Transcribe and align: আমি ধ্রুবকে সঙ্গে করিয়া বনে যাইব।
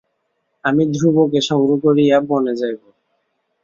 আমি 0.63 0.83
ধ্রুবকে 0.93 1.39
সঙ্গে 1.49 1.75
করিয়া 1.83 2.17
বনে 2.29 2.53
যাইব। 2.55 2.81